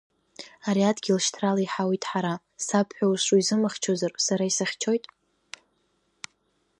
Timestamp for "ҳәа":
2.95-3.07